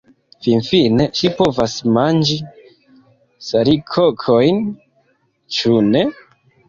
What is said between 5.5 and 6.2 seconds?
ĉu ne?